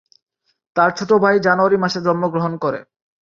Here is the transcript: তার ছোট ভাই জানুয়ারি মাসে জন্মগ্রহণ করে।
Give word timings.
তার 0.75 0.89
ছোট 0.97 1.11
ভাই 1.23 1.35
জানুয়ারি 1.39 1.77
মাসে 1.83 1.99
জন্মগ্রহণ 2.01 2.53
করে। 2.63 2.79